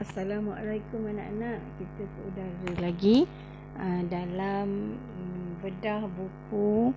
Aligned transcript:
Assalamualaikum 0.00 1.04
anak-anak 1.04 1.60
Kita 1.76 2.02
saudara 2.16 2.72
lagi 2.80 3.28
uh, 3.76 4.00
Dalam 4.08 4.96
um, 4.96 5.48
bedah 5.60 6.08
buku 6.08 6.96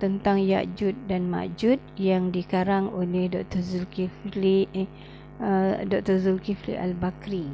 Tentang 0.00 0.40
Ya'jud 0.40 0.96
dan 1.12 1.28
Ma'jud 1.28 1.76
Yang 2.00 2.40
dikarang 2.40 2.88
oleh 2.88 3.28
Dr. 3.28 3.60
Zulkifli 3.60 4.64
eh, 4.72 4.88
uh, 5.44 5.84
Dr. 5.84 6.24
Zulkifli 6.24 6.72
Al-Bakri 6.72 7.52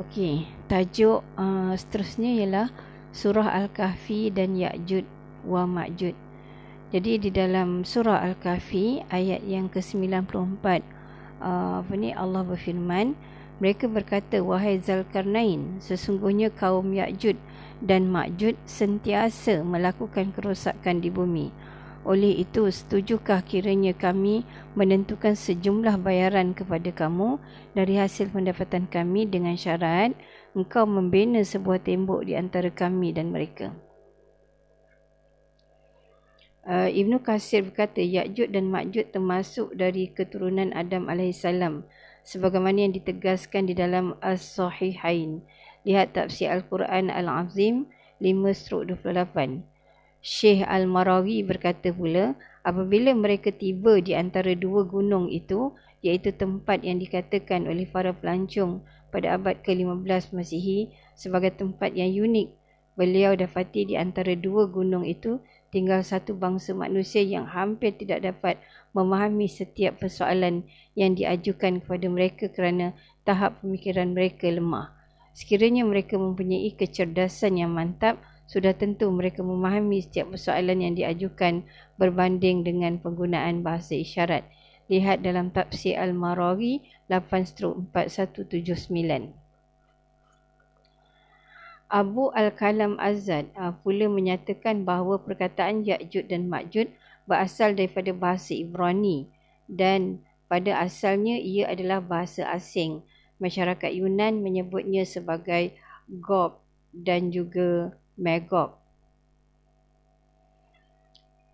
Okey, 0.00 0.48
tajuk 0.72 1.20
uh, 1.36 1.76
seterusnya 1.76 2.32
ialah 2.32 2.68
Surah 3.12 3.52
Al-Kahfi 3.52 4.32
dan 4.32 4.56
Ya'jud 4.56 5.04
wa 5.44 5.68
Ma'jud 5.68 6.16
Jadi 6.96 7.28
di 7.28 7.28
dalam 7.28 7.84
surah 7.84 8.24
Al-Kahfi 8.24 9.04
Ayat 9.12 9.44
yang 9.44 9.68
ke-94 9.68 11.01
uh, 11.42 11.82
apa 11.82 11.92
ni? 11.98 12.14
Allah 12.14 12.46
berfirman 12.46 13.18
mereka 13.58 13.86
berkata 13.86 14.42
wahai 14.42 14.78
Zalkarnain 14.82 15.82
sesungguhnya 15.82 16.50
kaum 16.50 16.94
Ya'jud 16.94 17.38
dan 17.82 18.10
Ma'jud 18.10 18.54
sentiasa 18.66 19.66
melakukan 19.66 20.30
kerosakan 20.34 21.02
di 21.02 21.10
bumi. 21.10 21.50
Oleh 22.02 22.42
itu 22.42 22.66
setujukah 22.66 23.46
kiranya 23.46 23.94
kami 23.94 24.42
menentukan 24.74 25.38
sejumlah 25.38 26.02
bayaran 26.02 26.50
kepada 26.50 26.90
kamu? 26.90 27.38
Dari 27.78 27.94
hasil 27.94 28.34
pendapatan 28.34 28.90
kami 28.90 29.30
dengan 29.30 29.54
syarat 29.54 30.10
engkau 30.58 30.82
membina 30.82 31.38
sebuah 31.46 31.86
tembok 31.86 32.26
di 32.26 32.34
antara 32.34 32.74
kami 32.74 33.14
dan 33.14 33.30
mereka 33.30 33.70
uh, 36.66 36.90
Ibnu 36.90 37.22
Kasir 37.22 37.66
berkata 37.66 38.02
Ya'jud 38.02 38.54
dan 38.54 38.70
Ma'jud 38.70 39.10
termasuk 39.10 39.74
dari 39.74 40.10
keturunan 40.10 40.70
Adam 40.74 41.10
AS 41.10 41.42
sebagaimana 42.22 42.86
yang 42.86 42.94
ditegaskan 42.94 43.66
di 43.66 43.74
dalam 43.74 44.14
As-Sahihain. 44.22 45.42
Lihat 45.82 46.14
tafsir 46.14 46.46
Al-Quran 46.46 47.10
Al-Azim 47.10 47.90
5-28 48.22 49.66
Syekh 50.22 50.62
Al-Marawi 50.62 51.42
berkata 51.42 51.90
pula 51.90 52.38
apabila 52.62 53.10
mereka 53.10 53.50
tiba 53.50 53.98
di 53.98 54.14
antara 54.14 54.54
dua 54.54 54.86
gunung 54.86 55.26
itu 55.26 55.74
iaitu 56.06 56.30
tempat 56.30 56.86
yang 56.86 57.02
dikatakan 57.02 57.66
oleh 57.66 57.90
para 57.90 58.14
pelancong 58.14 58.86
pada 59.10 59.34
abad 59.34 59.58
ke-15 59.66 60.30
Masihi 60.30 60.94
sebagai 61.18 61.50
tempat 61.58 61.98
yang 61.98 62.14
unik 62.14 62.54
beliau 62.94 63.34
dapati 63.34 63.82
di 63.82 63.98
antara 63.98 64.38
dua 64.38 64.70
gunung 64.70 65.02
itu 65.02 65.42
tinggal 65.72 66.04
satu 66.04 66.36
bangsa 66.36 66.76
manusia 66.76 67.24
yang 67.24 67.48
hampir 67.48 67.96
tidak 67.96 68.20
dapat 68.22 68.60
memahami 68.92 69.48
setiap 69.48 69.96
persoalan 69.98 70.68
yang 70.92 71.16
diajukan 71.16 71.80
kepada 71.80 72.06
mereka 72.12 72.52
kerana 72.52 72.92
tahap 73.24 73.64
pemikiran 73.64 74.12
mereka 74.12 74.52
lemah. 74.52 74.92
Sekiranya 75.32 75.88
mereka 75.88 76.20
mempunyai 76.20 76.76
kecerdasan 76.76 77.56
yang 77.56 77.72
mantap, 77.72 78.20
sudah 78.44 78.76
tentu 78.76 79.08
mereka 79.08 79.40
memahami 79.40 80.04
setiap 80.04 80.36
persoalan 80.36 80.84
yang 80.84 80.92
diajukan 80.92 81.64
berbanding 81.96 82.68
dengan 82.68 83.00
penggunaan 83.00 83.64
bahasa 83.64 83.96
isyarat. 83.96 84.44
Lihat 84.92 85.24
dalam 85.24 85.48
tafsir 85.48 85.96
Al-Marawi 85.96 86.84
8-4179. 87.08 89.41
Abu 91.92 92.32
Al-Kalam 92.32 92.96
Azad 92.96 93.52
uh, 93.52 93.76
pula 93.84 94.08
menyatakan 94.08 94.80
bahawa 94.80 95.20
perkataan 95.20 95.84
Ya'jud 95.84 96.24
dan 96.24 96.48
Ma'jud 96.48 96.88
berasal 97.28 97.76
daripada 97.76 98.16
bahasa 98.16 98.56
Ibrani 98.56 99.28
dan 99.68 100.24
pada 100.48 100.80
asalnya 100.80 101.36
ia 101.36 101.68
adalah 101.68 102.00
bahasa 102.00 102.48
asing. 102.48 103.04
Masyarakat 103.36 103.92
Yunan 103.92 104.40
menyebutnya 104.40 105.04
sebagai 105.04 105.76
Gog 106.08 106.64
dan 106.96 107.28
juga 107.28 107.92
Magog. 108.16 108.72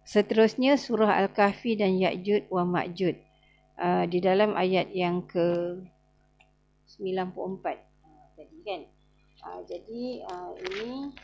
Seterusnya 0.07 0.79
surah 0.79 1.19
Al-Kahfi 1.19 1.75
dan 1.75 1.99
Ya'jud 1.99 2.47
wa 2.47 2.63
Ma'jud 2.63 3.19
uh, 3.75 4.07
di 4.07 4.23
dalam 4.23 4.55
ayat 4.55 4.95
yang 4.95 5.27
ke 5.27 5.83
94 6.95 7.35
uh, 7.35 8.27
tadi 8.39 8.59
kan. 8.63 8.98
Uh, 9.39 9.63
jadi 9.71 10.27
uh, 10.27 10.53
ini 10.59 11.15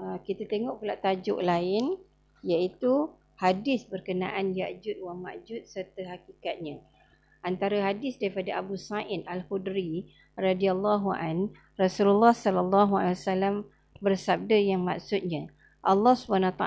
uh, 0.00 0.16
kita 0.24 0.48
tengok 0.48 0.80
pula 0.80 0.96
tajuk 0.96 1.44
lain 1.44 2.00
iaitu 2.40 3.12
hadis 3.36 3.84
berkenaan 3.88 4.56
Ya'jud 4.56 5.00
wa 5.04 5.12
Ma'jud 5.12 5.64
serta 5.68 6.16
hakikatnya. 6.16 6.80
Antara 7.44 7.92
hadis 7.92 8.16
daripada 8.16 8.56
Abu 8.56 8.80
Sa'id 8.80 9.28
Al-Khudri 9.28 10.08
radhiyallahu 10.40 11.12
an 11.12 11.52
Rasulullah 11.76 12.32
sallallahu 12.32 12.96
alaihi 12.96 13.20
wasallam 13.20 13.56
bersabda 14.00 14.56
yang 14.56 14.82
maksudnya 14.82 15.52
Allah 15.84 16.16
SWT 16.16 16.64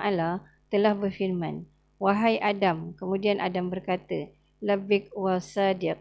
telah 0.69 0.93
berfirman 0.93 1.65
Wahai 1.97 2.37
Adam 2.37 2.93
kemudian 2.93 3.41
Adam 3.41 3.73
berkata 3.73 4.29
Labik 4.61 5.09
wa 5.17 5.41
sadiq 5.41 5.97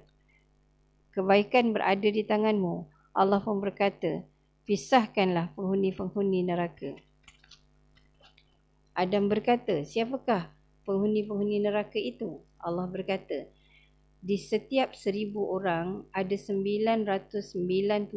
Kebaikan 1.17 1.73
berada 1.73 2.05
di 2.05 2.21
tanganmu 2.21 2.85
Allah 3.17 3.41
pun 3.41 3.65
berkata, 3.65 4.29
pisahkanlah 4.69 5.57
penghuni-penghuni 5.57 6.45
neraka. 6.45 7.01
Adam 8.93 9.33
berkata, 9.33 9.89
siapakah 9.89 10.53
penghuni-penghuni 10.85 11.65
neraka 11.65 11.97
itu? 11.97 12.45
Allah 12.61 12.85
berkata, 12.85 13.49
di 14.21 14.37
setiap 14.37 14.93
seribu 14.93 15.49
orang 15.49 16.05
ada 16.13 16.37
999 16.37 18.13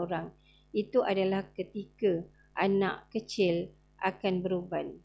orang. 0.00 0.32
Itu 0.72 1.04
adalah 1.04 1.52
ketika 1.52 2.24
anak 2.56 3.12
kecil 3.12 3.68
akan 4.00 4.40
beruban. 4.40 4.96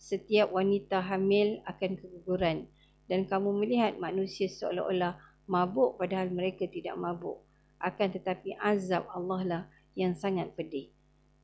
Setiap 0.00 0.48
wanita 0.48 1.04
hamil 1.04 1.60
akan 1.68 2.00
keguguran. 2.00 2.72
Dan 3.04 3.28
kamu 3.28 3.52
melihat 3.60 4.00
manusia 4.00 4.48
seolah-olah 4.48 5.20
mabuk 5.44 6.00
padahal 6.00 6.32
mereka 6.32 6.64
tidak 6.64 6.96
mabuk 6.96 7.44
akan 7.84 8.08
tetapi 8.16 8.56
azab 8.56 9.04
Allah 9.12 9.40
lah 9.44 9.62
yang 9.92 10.16
sangat 10.16 10.56
pedih. 10.56 10.88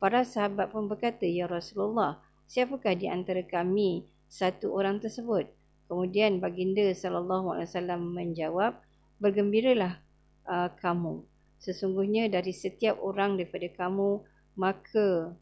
Para 0.01 0.25
sahabat 0.25 0.73
pun 0.73 0.89
berkata, 0.89 1.29
Ya 1.29 1.45
Rasulullah, 1.45 2.25
siapakah 2.49 2.97
di 2.97 3.05
antara 3.05 3.45
kami 3.45 4.09
satu 4.33 4.73
orang 4.73 4.97
tersebut? 4.97 5.45
Kemudian 5.93 6.41
baginda 6.41 6.81
wasallam 6.87 8.17
menjawab, 8.17 8.81
bergembiralah 9.21 10.01
uh, 10.49 10.73
kamu. 10.81 11.21
Sesungguhnya 11.61 12.33
dari 12.33 12.57
setiap 12.57 12.97
orang 13.05 13.37
daripada 13.37 13.69
kamu 13.77 14.25
maka 14.57 15.37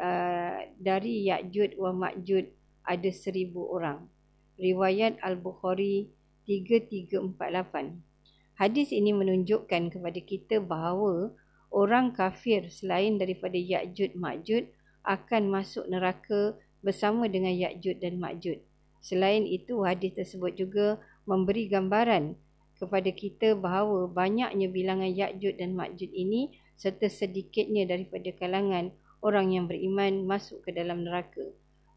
uh, 0.00 0.58
dari 0.80 1.28
Ya'jud 1.28 1.76
wa 1.76 1.92
Ma'jud 1.92 2.48
ada 2.88 3.10
seribu 3.12 3.68
orang. 3.68 4.08
Riwayat 4.56 5.20
Al-Bukhari 5.20 6.08
3348. 6.48 8.07
Hadis 8.58 8.90
ini 8.90 9.14
menunjukkan 9.14 9.94
kepada 9.94 10.18
kita 10.18 10.58
bahawa 10.58 11.30
orang 11.70 12.10
kafir 12.10 12.66
selain 12.74 13.14
daripada 13.14 13.54
Ya'jud 13.54 14.18
Ma'jud 14.18 14.66
akan 15.06 15.46
masuk 15.46 15.86
neraka 15.86 16.58
bersama 16.82 17.30
dengan 17.30 17.54
Ya'jud 17.54 18.02
dan 18.02 18.18
Ma'jud. 18.18 18.58
Selain 18.98 19.46
itu, 19.46 19.86
hadis 19.86 20.10
tersebut 20.18 20.58
juga 20.58 20.98
memberi 21.22 21.70
gambaran 21.70 22.34
kepada 22.82 23.10
kita 23.14 23.54
bahawa 23.54 24.10
banyaknya 24.10 24.66
bilangan 24.66 25.06
Ya'jud 25.06 25.54
dan 25.54 25.78
Ma'jud 25.78 26.10
ini 26.10 26.50
serta 26.74 27.06
sedikitnya 27.06 27.86
daripada 27.86 28.34
kalangan 28.34 28.90
orang 29.22 29.54
yang 29.54 29.64
beriman 29.70 30.26
masuk 30.26 30.66
ke 30.66 30.74
dalam 30.74 31.06
neraka. 31.06 31.46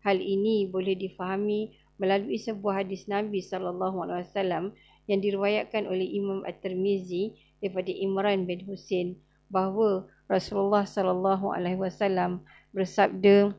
Hal 0.06 0.22
ini 0.22 0.70
boleh 0.70 0.94
difahami 0.94 1.74
melalui 2.02 2.42
sebuah 2.42 2.82
hadis 2.82 3.06
Nabi 3.06 3.46
sallallahu 3.46 4.10
alaihi 4.10 4.26
wasallam 4.30 4.66
yang 5.10 5.22
diriwayatkan 5.22 5.90
oleh 5.90 6.06
Imam 6.06 6.46
At-Tirmizi 6.46 7.38
daripada 7.62 7.90
Imran 7.94 8.46
bin 8.46 8.66
Husain 8.66 9.18
bahawa 9.50 10.10
Rasulullah 10.30 10.88
sallallahu 10.88 11.52
alaihi 11.52 11.80
wasallam 11.80 12.42
bersabda 12.72 13.54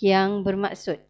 yang 0.00 0.44
bermaksud 0.44 1.00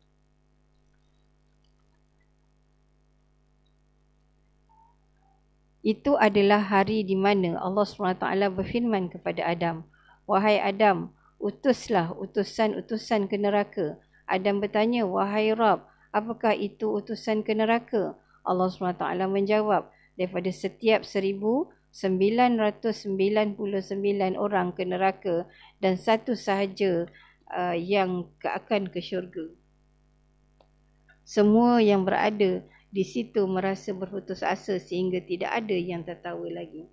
Itu 5.86 6.18
adalah 6.18 6.66
hari 6.66 7.06
di 7.06 7.14
mana 7.14 7.62
Allah 7.62 7.86
SWT 7.86 8.26
berfirman 8.58 9.06
kepada 9.06 9.46
Adam, 9.46 9.86
Wahai 10.26 10.58
Adam, 10.58 11.14
utuslah 11.38 12.10
utusan-utusan 12.10 13.30
ke 13.30 13.38
neraka. 13.38 13.94
Adam 14.26 14.58
bertanya, 14.58 15.06
Wahai 15.06 15.54
Rab, 15.54 15.86
apakah 16.10 16.58
itu 16.58 16.90
utusan 16.90 17.46
ke 17.46 17.54
neraka? 17.54 18.18
Allah 18.46 18.70
SWT 18.70 19.02
menjawab 19.26 19.90
daripada 20.14 20.48
setiap 20.54 21.02
1999 21.04 21.92
orang 24.38 24.72
ke 24.72 24.82
neraka 24.86 25.44
dan 25.82 25.98
satu 25.98 26.32
sahaja 26.38 27.10
uh, 27.52 27.76
yang 27.76 28.30
akan 28.40 28.88
ke 28.88 29.02
syurga. 29.02 29.50
Semua 31.26 31.82
yang 31.82 32.06
berada 32.06 32.62
di 32.94 33.02
situ 33.02 33.44
merasa 33.50 33.90
berputus 33.90 34.46
asa 34.46 34.78
sehingga 34.78 35.18
tidak 35.20 35.50
ada 35.52 35.74
yang 35.74 36.06
tertawa 36.06 36.46
lagi. 36.48 36.86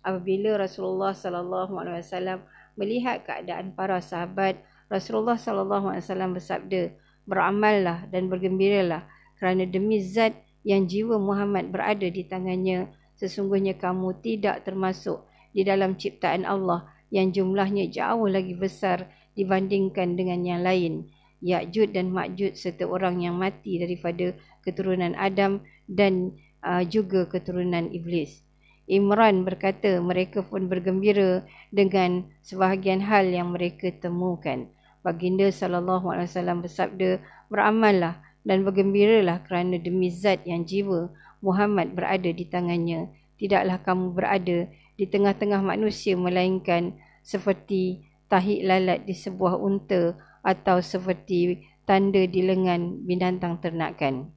Apabila 0.00 0.56
Rasulullah 0.56 1.12
sallallahu 1.12 1.76
alaihi 1.76 2.00
wasallam 2.00 2.40
melihat 2.78 3.26
keadaan 3.26 3.76
para 3.76 4.00
sahabat, 4.00 4.56
Rasulullah 4.88 5.36
sallallahu 5.36 5.92
alaihi 5.92 6.06
wasallam 6.06 6.32
bersabda, 6.32 6.96
"Beramallah 7.28 8.08
dan 8.08 8.32
bergembiralah 8.32 9.04
kerana 9.36 9.68
demi 9.68 10.00
zat 10.00 10.32
yang 10.66 10.88
jiwa 10.90 11.16
Muhammad 11.16 11.72
berada 11.72 12.06
di 12.06 12.26
tangannya, 12.26 12.92
sesungguhnya 13.16 13.76
kamu 13.76 14.20
tidak 14.20 14.64
termasuk 14.64 15.24
di 15.50 15.64
dalam 15.66 15.96
ciptaan 15.96 16.44
Allah 16.46 16.88
yang 17.10 17.34
jumlahnya 17.34 17.90
jauh 17.90 18.28
lagi 18.28 18.54
besar 18.54 19.08
dibandingkan 19.34 20.14
dengan 20.14 20.44
yang 20.44 20.60
lain." 20.62 21.10
Ya'jud 21.40 21.96
dan 21.96 22.12
Ma'jud 22.12 22.52
serta 22.52 22.84
orang 22.84 23.24
yang 23.24 23.40
mati 23.40 23.80
daripada 23.80 24.36
keturunan 24.60 25.16
Adam 25.16 25.64
dan 25.88 26.36
uh, 26.60 26.84
juga 26.84 27.24
keturunan 27.24 27.88
Iblis. 27.88 28.44
Imran 28.90 29.46
berkata 29.46 30.02
mereka 30.02 30.44
pun 30.44 30.68
bergembira 30.68 31.46
dengan 31.72 32.28
sebahagian 32.44 33.00
hal 33.00 33.24
yang 33.30 33.54
mereka 33.54 33.88
temukan. 33.88 34.68
Baginda 35.00 35.48
wasallam 35.48 36.60
bersabda, 36.60 37.24
"Beramallah 37.48 38.20
dan 38.44 38.64
bergembiralah 38.64 39.44
kerana 39.44 39.76
demi 39.76 40.08
zat 40.08 40.44
yang 40.48 40.64
jiwa 40.64 41.12
Muhammad 41.44 41.92
berada 41.96 42.30
di 42.30 42.44
tangannya. 42.48 43.12
Tidaklah 43.40 43.80
kamu 43.80 44.06
berada 44.12 44.58
di 45.00 45.04
tengah-tengah 45.08 45.64
manusia 45.64 46.12
melainkan 46.12 46.96
seperti 47.24 48.04
tahi 48.28 48.60
lalat 48.64 49.08
di 49.08 49.16
sebuah 49.16 49.56
unta 49.56 50.16
atau 50.44 50.80
seperti 50.80 51.64
tanda 51.88 52.22
di 52.28 52.40
lengan 52.44 53.02
binatang 53.04 53.58
ternakan. 53.58 54.30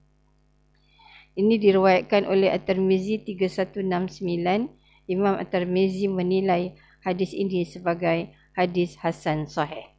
Ini 1.33 1.57
diriwayatkan 1.57 2.29
oleh 2.29 2.53
At-Tirmizi 2.53 3.25
3169. 3.25 4.69
Imam 5.09 5.35
At-Tirmizi 5.35 6.05
menilai 6.07 6.77
hadis 7.01 7.33
ini 7.33 7.65
sebagai 7.65 8.31
hadis 8.53 8.95
hasan 9.01 9.49
sahih. 9.49 9.92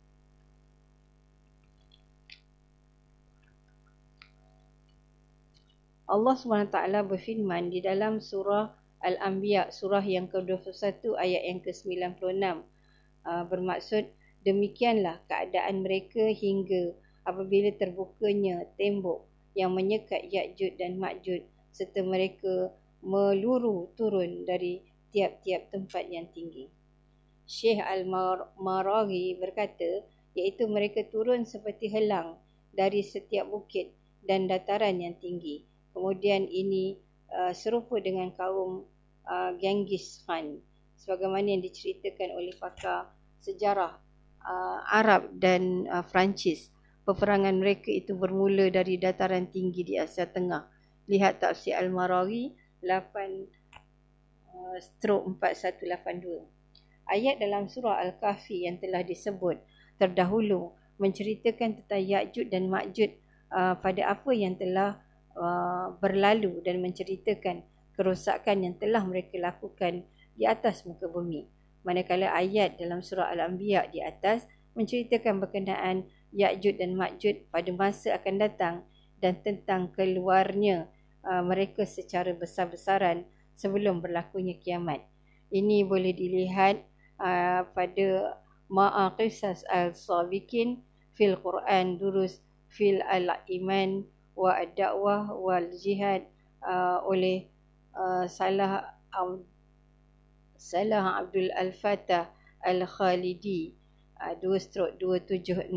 Allah 6.04 6.36
SWT 6.36 6.76
berfirman 7.08 7.72
di 7.72 7.80
dalam 7.80 8.20
surah 8.20 8.70
Al-Anbiya, 9.04 9.72
surah 9.72 10.04
yang 10.04 10.28
ke-21 10.28 11.16
ayat 11.16 11.42
yang 11.48 11.60
ke-96. 11.64 12.64
Uh, 13.24 13.44
bermaksud, 13.48 14.04
Demikianlah 14.44 15.24
keadaan 15.24 15.80
mereka 15.80 16.28
hingga 16.28 16.92
apabila 17.24 17.72
terbukanya 17.80 18.68
tembok 18.76 19.24
yang 19.56 19.72
menyekat 19.72 20.28
Ya'jud 20.28 20.76
dan 20.76 21.00
Ma'jud 21.00 21.40
serta 21.72 22.04
mereka 22.04 22.68
meluru 23.00 23.88
turun 23.96 24.44
dari 24.44 24.84
tiap-tiap 25.16 25.72
tempat 25.72 26.12
yang 26.12 26.28
tinggi. 26.36 26.68
Syekh 27.48 27.80
Al-Maraghi 27.80 29.40
berkata 29.40 30.04
iaitu 30.36 30.68
mereka 30.68 31.08
turun 31.08 31.48
seperti 31.48 31.88
helang 31.88 32.36
dari 32.76 33.00
setiap 33.00 33.48
bukit 33.48 33.96
dan 34.28 34.44
dataran 34.44 35.00
yang 35.00 35.16
tinggi. 35.16 35.64
Kemudian 35.94 36.50
ini 36.50 36.98
uh, 37.30 37.54
serupa 37.54 38.02
dengan 38.02 38.34
kaum 38.34 38.82
uh, 39.30 39.54
Genghis 39.62 40.26
Khan 40.26 40.58
sebagaimana 40.98 41.54
yang 41.54 41.62
diceritakan 41.62 42.34
oleh 42.34 42.54
pakar 42.58 43.14
sejarah 43.38 43.94
uh, 44.42 44.78
Arab 44.90 45.30
dan 45.38 45.86
uh, 45.88 46.02
Perancis. 46.02 46.74
Peperangan 47.04 47.60
mereka 47.60 47.92
itu 47.92 48.16
bermula 48.16 48.72
dari 48.72 48.96
dataran 48.96 49.52
tinggi 49.52 49.84
di 49.84 49.94
Asia 50.00 50.24
Tengah. 50.24 50.64
Lihat 51.04 51.44
tafsir 51.44 51.76
Al-Marawi 51.76 52.56
8 52.80 52.88
uh, 54.48 54.76
stroke 54.80 55.36
4182. 55.36 56.48
Ayat 57.04 57.36
dalam 57.36 57.68
surah 57.68 58.00
Al-Kahfi 58.00 58.64
yang 58.64 58.80
telah 58.80 59.04
disebut 59.04 59.60
terdahulu 60.00 60.72
menceritakan 60.96 61.84
tentang 61.84 62.00
Ya'jud 62.00 62.48
dan 62.48 62.72
Ma'jud 62.72 63.12
uh, 63.52 63.76
pada 63.76 64.16
apa 64.16 64.32
yang 64.32 64.56
telah 64.56 65.03
uh, 65.38 65.94
berlalu 65.98 66.62
dan 66.62 66.82
menceritakan 66.82 67.62
kerosakan 67.94 68.66
yang 68.66 68.74
telah 68.78 69.06
mereka 69.06 69.38
lakukan 69.38 70.02
di 70.34 70.44
atas 70.46 70.82
muka 70.82 71.06
bumi 71.06 71.46
manakala 71.84 72.32
ayat 72.32 72.80
dalam 72.80 73.04
surah 73.04 73.30
Al-Anbiya 73.30 73.92
di 73.92 74.00
atas 74.00 74.48
menceritakan 74.74 75.38
berkenaan 75.38 76.08
Ya'jud 76.34 76.80
dan 76.80 76.98
Ma'jud 76.98 77.46
pada 77.52 77.70
masa 77.70 78.18
akan 78.18 78.34
datang 78.42 78.74
dan 79.22 79.38
tentang 79.46 79.92
keluarnya 79.94 80.90
uh, 81.22 81.44
mereka 81.44 81.86
secara 81.86 82.34
besar-besaran 82.34 83.22
sebelum 83.54 84.02
berlakunya 84.02 84.58
kiamat. 84.58 85.04
Ini 85.54 85.86
boleh 85.86 86.10
dilihat 86.10 86.82
uh, 87.22 87.62
pada 87.70 88.34
Ma'a 88.66 89.14
Qisas 89.14 89.62
Al-Sabiqin 89.70 90.82
fil 91.14 91.38
Quran 91.38 92.00
Durus 92.00 92.42
fil 92.66 92.98
Al-Iman 93.06 94.02
wa 94.34 94.58
Ad-Da'wah 94.58 95.30
wal 95.34 95.70
Jihad 95.78 96.26
uh, 96.62 97.02
oleh 97.06 97.46
uh, 97.94 98.26
Salah 98.26 98.98
Salah 100.58 101.22
Abdul 101.22 101.54
Al-Fatah 101.54 102.34
Al-Khalidi 102.66 103.74
uh, 104.18 104.34
2 104.38 104.58
stroke 104.58 104.98
276 104.98 105.70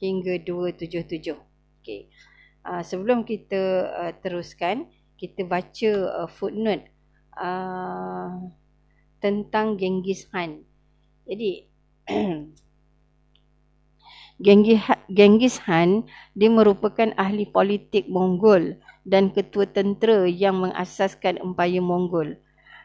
hingga 0.00 0.34
277. 0.42 1.36
Okey. 1.80 2.08
Uh, 2.64 2.80
sebelum 2.80 3.28
kita 3.28 3.92
uh, 3.92 4.12
teruskan, 4.24 4.88
kita 5.20 5.44
baca 5.44 5.92
uh, 6.24 6.28
footnote 6.30 6.88
uh, 7.36 8.48
tentang 9.20 9.76
Genghis 9.76 10.24
Khan. 10.28 10.64
Jadi 11.24 11.68
Genghis 14.44 15.56
Khan 15.64 16.04
dia 16.36 16.50
merupakan 16.52 17.08
ahli 17.16 17.48
politik 17.48 18.04
Mongol 18.12 18.76
dan 19.08 19.32
ketua 19.32 19.64
tentera 19.64 20.28
yang 20.28 20.60
mengasaskan 20.60 21.40
empayar 21.40 21.80
Mongol 21.80 22.36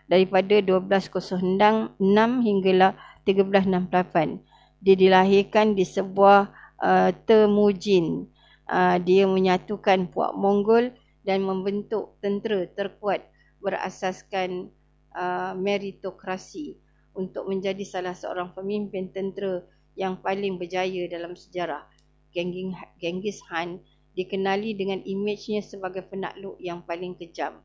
daripada 0.07 0.63
1206 0.63 2.00
hinggalah 2.47 2.95
1368. 3.27 4.39
Dia 4.79 4.95
dilahirkan 4.95 5.75
di 5.75 5.83
sebuah 5.83 6.50
uh, 6.79 7.11
Temujin. 7.27 8.31
Uh, 8.69 9.01
dia 9.01 9.27
menyatukan 9.27 10.07
puak 10.13 10.38
Mongol 10.39 10.95
dan 11.27 11.44
membentuk 11.44 12.15
tentera 12.23 12.63
terkuat 12.71 13.27
berasaskan 13.59 14.71
uh, 15.11 15.51
meritokrasi 15.57 16.80
untuk 17.18 17.49
menjadi 17.51 17.83
salah 17.83 18.16
seorang 18.16 18.56
pemimpin 18.56 19.11
tentera 19.11 19.66
yang 19.99 20.15
paling 20.23 20.56
berjaya 20.56 21.11
dalam 21.11 21.35
sejarah. 21.35 21.83
Genghis 22.31 23.44
Khan 23.44 23.83
dikenali 24.15 24.71
dengan 24.79 25.03
imejnya 25.03 25.59
sebagai 25.59 26.07
penakluk 26.07 26.56
yang 26.63 26.79
paling 26.87 27.19
kejam 27.19 27.59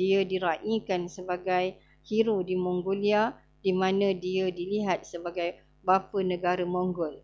dia 0.00 0.24
diraikan 0.24 1.10
sebagai 1.12 1.76
hero 2.08 2.40
di 2.40 2.56
Mongolia 2.56 3.36
di 3.60 3.76
mana 3.76 4.16
dia 4.16 4.48
dilihat 4.48 5.04
sebagai 5.04 5.60
bapa 5.84 6.24
negara 6.24 6.64
Mongol. 6.64 7.20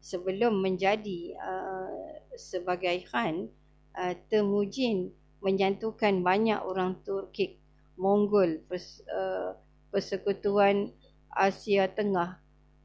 Sebelum 0.00 0.64
menjadi 0.64 1.36
uh, 1.36 2.16
sebagai 2.38 3.04
Khan, 3.12 3.52
uh, 3.98 4.14
Temujin 4.32 5.12
menyantukan 5.44 6.24
banyak 6.24 6.56
orang 6.64 6.96
Turkik 7.04 7.60
Mongol 8.00 8.62
pers, 8.64 9.04
uh, 9.10 9.58
persekutuan 9.92 10.94
Asia 11.34 11.90
Tengah 11.92 12.40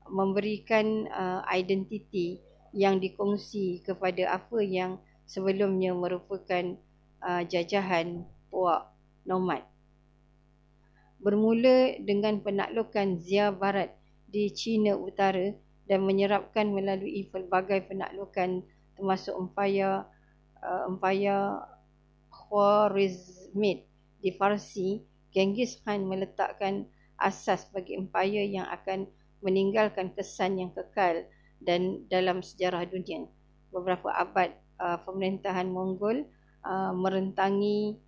memberikan 0.10 1.07
uh, 1.10 1.41
identiti 1.51 2.39
yang 2.74 2.98
dikongsi 2.98 3.86
kepada 3.86 4.33
apa 4.33 4.60
yang 4.65 4.98
sebelumnya 5.29 5.93
merupakan 5.93 6.75
uh, 7.22 7.41
jajahan 7.45 8.25
puak 8.50 8.89
nomad. 9.24 9.63
Bermula 11.24 11.95
dengan 12.03 12.43
penaklukan 12.43 13.22
Zia 13.24 13.53
Barat 13.53 13.95
di 14.27 14.51
China 14.51 15.00
Utara 15.00 15.55
dan 15.88 16.03
menyerapkan 16.03 16.67
melalui 16.74 17.29
pelbagai 17.31 17.88
penaklukan 17.88 18.65
termasuk 18.98 19.36
empayar 19.36 20.10
uh, 20.60 20.89
empayar 20.89 21.69
Khwarizmid 22.33 23.86
di 24.19 24.29
Farsi, 24.33 25.05
Genghis 25.29 25.77
Khan 25.83 26.07
meletakkan 26.07 26.89
asas 27.19 27.69
bagi 27.69 27.95
empayar 27.95 28.45
yang 28.48 28.67
akan 28.67 29.05
meninggalkan 29.44 30.16
kesan 30.16 30.58
yang 30.58 30.72
kekal 30.72 31.28
dan 31.60 32.08
dalam 32.08 32.40
sejarah 32.40 32.88
dunia. 32.88 33.28
Beberapa 33.70 34.10
abad 34.16 34.56
uh, 34.80 35.00
pemerintahan 35.04 35.68
Mongol 35.68 36.26
uh, 36.64 36.96
merentangi 36.96 38.00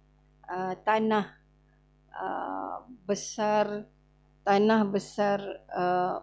uh, 0.47 0.73
tanah 0.87 1.27
uh, 2.15 2.87
besar 3.05 3.85
tanah 4.45 4.81
besar 4.85 5.41
uh, 5.73 6.21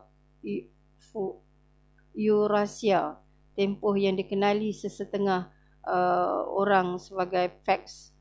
Eurasia 2.15 3.19
tempoh 3.59 3.97
yang 3.99 4.17
dikenali 4.17 4.73
sesetengah 4.73 5.51
uh, 5.85 6.41
orang 6.49 6.97
sebagai 6.97 7.53
Pax 7.67 8.15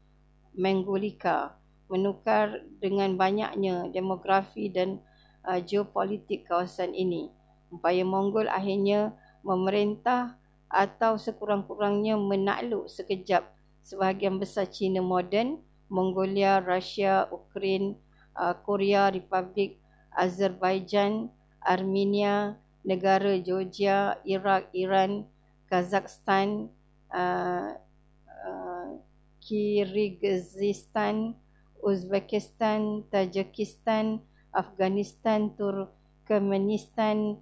Mengolika 0.52 1.56
menukar 1.88 2.64
dengan 2.80 3.16
banyaknya 3.20 3.92
demografi 3.92 4.72
dan 4.72 5.00
uh, 5.46 5.60
geopolitik 5.62 6.48
kawasan 6.48 6.94
ini. 6.94 7.32
Upaya 7.72 8.04
Mongol 8.04 8.52
akhirnya 8.52 9.16
memerintah 9.42 10.36
atau 10.72 11.20
sekurang-kurangnya 11.20 12.16
menakluk 12.16 12.88
sekejap 12.88 13.48
sebahagian 13.84 14.40
besar 14.40 14.70
China 14.70 15.04
moden, 15.04 15.60
Mongolia, 15.92 16.64
Rusia, 16.64 17.28
Ukraine, 17.28 18.00
uh, 18.40 18.56
Korea, 18.64 19.12
Republik 19.12 19.82
Azerbaijan, 20.16 21.28
Armenia, 21.64 22.56
negara 22.84 23.40
Georgia, 23.40 24.20
Iraq, 24.24 24.72
Iran, 24.76 25.28
Kazakhstan, 25.68 26.68
uh, 27.12 27.76
uh, 28.28 28.90
Kyrgyzstan, 29.44 31.36
Uzbekistan, 31.82 33.04
Tajikistan, 33.10 34.22
Afghanistan, 34.52 35.52
Turkmenistan, 35.56 37.40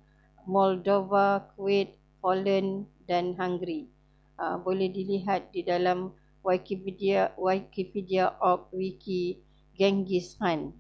Moldova, 0.49 1.53
Kuwait, 1.53 1.97
Poland 2.21 2.89
dan 3.05 3.37
Hungary. 3.37 3.89
Uh, 4.39 4.55
boleh 4.61 4.87
dilihat 4.87 5.51
di 5.51 5.67
dalam 5.67 6.15
Wikipedia 6.39 7.35
Wikipedia.org 7.35 8.71
wiki 8.71 9.43
Genghis 9.75 10.39
Khan. 10.39 10.71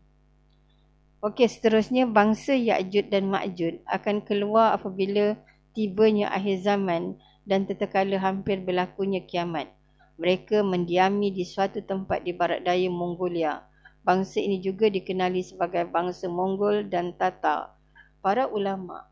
Okey, 1.19 1.51
seterusnya 1.51 2.07
bangsa 2.07 2.55
Ya'jud 2.55 3.11
dan 3.11 3.27
Ma'jud 3.27 3.83
akan 3.83 4.23
keluar 4.23 4.71
apabila 4.79 5.35
tibanya 5.75 6.31
akhir 6.31 6.63
zaman 6.63 7.19
dan 7.43 7.67
tetekala 7.67 8.15
hampir 8.23 8.63
berlakunya 8.63 9.19
kiamat. 9.27 9.67
Mereka 10.15 10.63
mendiami 10.63 11.31
di 11.31 11.43
suatu 11.43 11.83
tempat 11.83 12.23
di 12.23 12.31
barat 12.31 12.63
daya 12.63 12.87
Mongolia. 12.87 13.68
Bangsa 14.03 14.39
ini 14.39 14.63
juga 14.63 14.87
dikenali 14.87 15.43
sebagai 15.43 15.85
bangsa 15.87 16.31
Mongol 16.31 16.87
dan 16.87 17.13
Tatar. 17.13 17.75
Para 18.19 18.51
ulama 18.51 19.09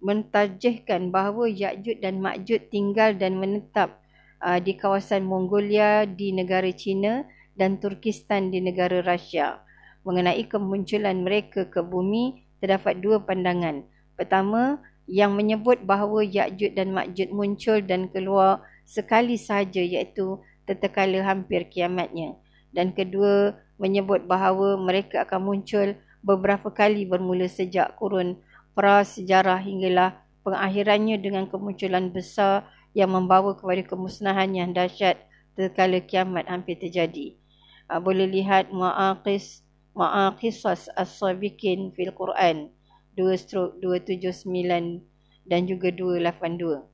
mentajihkan 0.00 1.12
bahawa 1.12 1.46
Ya'jud 1.46 2.00
dan 2.00 2.24
Ma'jud 2.24 2.72
tinggal 2.72 3.14
dan 3.14 3.36
menetap 3.36 4.00
uh, 4.40 4.56
di 4.56 4.74
kawasan 4.74 5.28
Mongolia 5.28 6.08
di 6.08 6.32
negara 6.32 6.72
China 6.72 7.22
dan 7.54 7.76
Turkistan 7.76 8.48
di 8.48 8.64
negara 8.64 9.04
Rusia. 9.04 9.60
Mengenai 10.08 10.48
kemunculan 10.48 11.20
mereka 11.20 11.68
ke 11.68 11.84
bumi, 11.84 12.48
terdapat 12.64 13.04
dua 13.04 13.20
pandangan. 13.20 13.84
Pertama, 14.16 14.80
yang 15.04 15.36
menyebut 15.36 15.84
bahawa 15.84 16.24
Ya'jud 16.24 16.72
dan 16.72 16.96
Ma'jud 16.96 17.28
muncul 17.28 17.84
dan 17.84 18.08
keluar 18.08 18.64
sekali 18.90 19.38
sahaja 19.38 19.78
iaitu 19.78 20.42
tetekala 20.66 21.22
hampir 21.22 21.70
kiamatnya. 21.70 22.34
Dan 22.74 22.90
kedua, 22.90 23.54
menyebut 23.78 24.26
bahawa 24.26 24.74
mereka 24.74 25.22
akan 25.22 25.40
muncul 25.46 25.94
beberapa 26.26 26.74
kali 26.74 27.06
bermula 27.06 27.46
sejak 27.46 27.94
kurun 27.94 28.42
prasejarah 28.74 29.62
hinggalah 29.62 30.18
pengakhirannya 30.42 31.22
dengan 31.22 31.46
kemunculan 31.46 32.10
besar 32.10 32.66
yang 32.90 33.14
membawa 33.14 33.54
kepada 33.54 33.86
kemusnahan 33.86 34.50
yang 34.50 34.74
dahsyat 34.74 35.22
terkala 35.54 36.02
kiamat 36.02 36.50
hampir 36.50 36.74
terjadi. 36.74 37.38
Uh, 37.86 38.02
boleh 38.02 38.26
lihat 38.26 38.74
Ma'aqis 38.74 39.62
Ma'aqisas 39.94 40.90
As-Sabiqin 40.94 41.94
fil 41.94 42.14
Quran 42.14 42.70
2-279 43.18 45.02
dan 45.46 45.60
juga 45.66 45.90
282. 45.90 46.89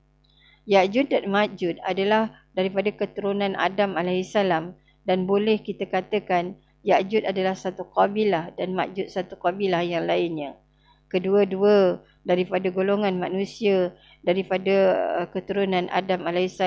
Ya'jud 0.66 1.14
dan 1.14 1.30
Ma'jud 1.30 1.78
adalah 1.87 2.35
daripada 2.58 2.90
keturunan 2.90 3.54
Adam 3.54 3.94
AS 3.94 4.35
dan 5.06 5.18
boleh 5.25 5.62
kita 5.62 5.87
katakan 5.87 6.58
Ya'jud 6.82 7.23
adalah 7.23 7.54
satu 7.54 7.87
kabilah 7.90 8.50
dan 8.58 8.75
Ma'jud 8.75 9.06
satu 9.06 9.38
kabilah 9.38 9.87
yang 9.87 10.11
lainnya. 10.11 10.58
Kedua-dua 11.06 12.02
daripada 12.26 12.66
golongan 12.75 13.14
manusia 13.14 13.94
daripada 14.26 14.75
uh, 15.23 15.26
keturunan 15.30 15.87
Adam 15.94 16.26
AS 16.26 16.58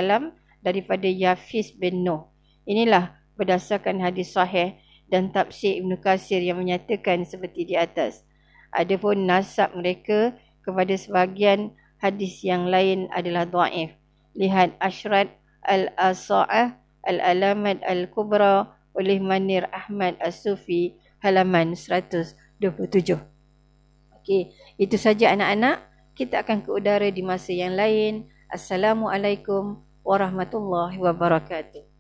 daripada 0.63 1.07
Yafis 1.07 1.75
bin 1.75 2.07
Nuh. 2.07 2.31
Inilah 2.63 3.19
berdasarkan 3.35 3.99
hadis 3.99 4.31
sahih 4.31 4.79
dan 5.11 5.35
tafsir 5.35 5.79
Ibn 5.83 5.99
Qasir 5.99 6.39
yang 6.39 6.59
menyatakan 6.63 7.27
seperti 7.27 7.67
di 7.67 7.75
atas. 7.75 8.23
Adapun 8.71 9.27
nasab 9.27 9.75
mereka 9.75 10.37
kepada 10.63 10.93
sebahagian 10.93 11.73
hadis 11.99 12.41
yang 12.43 12.67
lain 12.67 13.11
adalah 13.11 13.45
da'if. 13.45 13.93
Lihat 14.35 14.79
Ashrat 14.79 15.35
Al-Asa'ah 15.63 16.79
Al-Alamat 17.03 17.83
Al-Kubra 17.83 18.75
oleh 18.95 19.19
Manir 19.19 19.67
Ahmad 19.71 20.15
As-Sufi 20.19 20.95
halaman 21.23 21.75
127. 21.75 22.35
Okey, 24.19 24.51
itu 24.75 24.95
saja 24.99 25.31
anak-anak 25.35 25.87
kita 26.15 26.43
akan 26.43 26.67
ke 26.67 26.69
udara 26.75 27.07
di 27.07 27.23
masa 27.23 27.55
yang 27.55 27.79
lain. 27.79 28.27
Assalamualaikum 28.51 29.79
warahmatullahi 30.03 30.99
wabarakatuh. 30.99 31.98